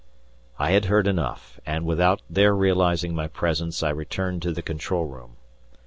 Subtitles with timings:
[0.57, 5.05] I had heard enough, and, without their realizing my presence, I returned to the control
[5.05, 5.35] room.